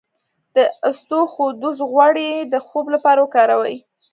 د 0.55 0.57
اسطوخودوس 0.89 1.77
غوړي 1.91 2.29
د 2.51 2.53
خوب 2.65 2.85
لپاره 2.95 3.19
وکاروئ 3.21 3.75